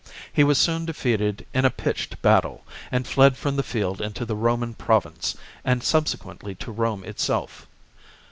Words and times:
He 0.33 0.43
was 0.43 0.57
soon 0.57 0.85
de 0.87 0.93
feated 0.95 1.45
in 1.53 1.63
a 1.63 1.69
pitched 1.69 2.19
battle, 2.23 2.65
and 2.91 3.05
fled 3.05 3.37
from 3.37 3.55
the 3.55 3.61
field 3.61 4.01
into 4.01 4.25
the 4.25 4.35
Roman 4.35 4.73
province, 4.73 5.37
and 5.63 5.83
subsequently 5.83 6.55
to 6.55 6.71
Rome 6.71 7.03
itself. 7.03 7.67